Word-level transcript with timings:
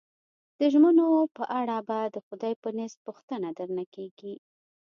د 0.59 0.61
ژمنو 0.73 1.07
په 1.35 1.43
اړه 1.59 1.77
به 1.87 1.99
د 2.15 2.17
خدای 2.25 2.53
په 2.63 2.69
نزد 2.77 2.97
پوښتنه 3.07 3.47
درنه 3.57 3.85
کېږي. 3.93 4.33